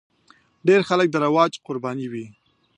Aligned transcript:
ډېر 0.67 0.81
خلک 0.89 1.07
د 1.11 1.15
رواج 1.25 1.51
قرباني 1.65 2.07
وي. 2.11 2.25